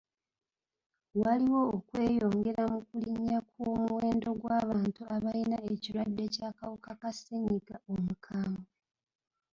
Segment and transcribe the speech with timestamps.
[1.21, 8.65] Waliwo okweyongera mu kulinnya kw'omuwendo gw'abantu abayina ekirwadde ky'akawuka ka ssennyiga omukambwe.